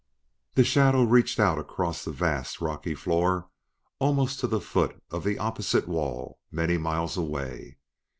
[0.55, 3.49] The shadow reached out across the vast, rocky floor
[3.99, 7.77] almost to the foot of the opposite wall many miles away.